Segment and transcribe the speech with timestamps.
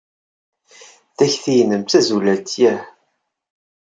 [1.17, 2.51] Takti-nnem d tazulalt.
[2.61, 2.81] Yah?